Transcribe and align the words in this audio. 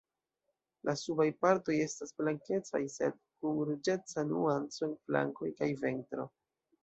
La 0.87 0.93
subaj 0.99 1.27
partoj 1.45 1.73
estas 1.83 2.13
blankecaj, 2.21 2.81
sed 2.95 3.19
kun 3.43 3.61
ruĝeca 3.71 4.25
nuanco 4.31 4.87
en 4.89 4.95
flankoj 5.11 5.51
kaj 5.61 5.69
ventro. 5.85 6.27